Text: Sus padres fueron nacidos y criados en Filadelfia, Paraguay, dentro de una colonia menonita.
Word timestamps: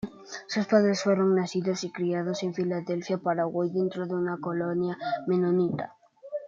Sus 0.47 0.65
padres 0.65 1.03
fueron 1.03 1.35
nacidos 1.35 1.83
y 1.83 1.91
criados 1.91 2.41
en 2.41 2.55
Filadelfia, 2.55 3.19
Paraguay, 3.19 3.69
dentro 3.71 4.07
de 4.07 4.15
una 4.15 4.39
colonia 4.39 4.97
menonita. 5.27 5.95